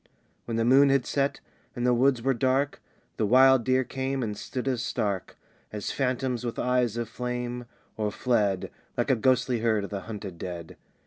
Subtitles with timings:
[0.45, 1.41] When the moon had set,
[1.75, 2.81] and the woods were dark,
[3.17, 5.37] The wild deer came, and stood as stark
[5.71, 7.65] As phantoms with eyes of flame;
[7.97, 10.75] or fled Like a ghostly herd of the hunted dead.